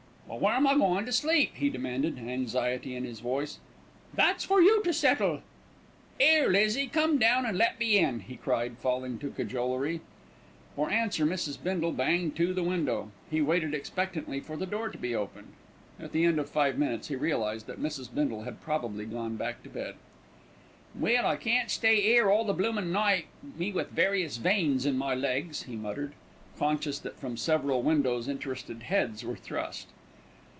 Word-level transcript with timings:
"But 0.31 0.39
where'm 0.39 0.65
I 0.65 0.75
goin' 0.75 1.05
to 1.05 1.11
sleep?" 1.11 1.55
he 1.55 1.69
demanded, 1.69 2.17
anxiety 2.17 2.95
in 2.95 3.03
his 3.03 3.19
voice. 3.19 3.59
"That's 4.13 4.45
for 4.45 4.61
you 4.61 4.81
to 4.83 4.93
settle." 4.93 5.41
"'Ere, 6.21 6.49
Lizzie, 6.49 6.87
come 6.87 7.17
down 7.19 7.45
an' 7.45 7.57
let 7.57 7.77
me 7.81 7.97
in," 7.97 8.21
he 8.21 8.37
cried, 8.37 8.77
falling 8.77 9.19
to 9.19 9.31
cajolery. 9.31 9.99
For 10.77 10.89
answer 10.89 11.25
Mrs. 11.25 11.61
Bindle 11.61 11.91
banged 11.91 12.37
to 12.37 12.53
the 12.53 12.63
window. 12.63 13.11
He 13.29 13.41
waited 13.41 13.73
expectantly 13.73 14.39
for 14.39 14.55
the 14.55 14.65
door 14.65 14.87
to 14.87 14.97
be 14.97 15.13
opened. 15.13 15.51
At 15.99 16.13
the 16.13 16.23
end 16.23 16.39
of 16.39 16.49
five 16.49 16.77
minutes 16.77 17.09
he 17.09 17.17
realised 17.17 17.67
that 17.67 17.83
Mrs. 17.83 18.07
Bindle 18.15 18.43
had 18.43 18.61
probably 18.61 19.03
gone 19.05 19.35
back 19.35 19.61
to 19.63 19.69
bed. 19.69 19.95
"Well, 20.95 21.25
I 21.27 21.35
can't 21.35 21.69
stay 21.69 22.15
'ere 22.15 22.31
all 22.31 22.45
the 22.45 22.53
bloomin' 22.53 22.93
night, 22.93 23.25
me 23.57 23.73
with 23.73 23.89
various 23.89 24.37
veins 24.37 24.85
in 24.85 24.97
my 24.97 25.13
legs," 25.13 25.63
he 25.63 25.75
muttered, 25.75 26.13
conscious 26.57 26.99
that 26.99 27.19
from 27.19 27.35
several 27.35 27.81
windows 27.81 28.29
interested 28.29 28.83
heads 28.83 29.25
were 29.25 29.35
thrust. 29.35 29.87